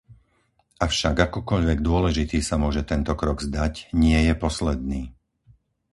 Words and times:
Avšak, 0.87 1.15
akokoľvek 1.29 1.79
dôležitý 1.89 2.37
sa 2.47 2.55
môže 2.63 2.81
tento 2.91 3.13
krok 3.21 3.37
zdať, 3.47 3.73
nie 4.03 4.17
je 4.27 4.33
posledný. 4.43 5.01